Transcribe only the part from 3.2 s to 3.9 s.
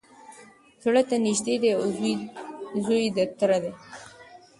تره دی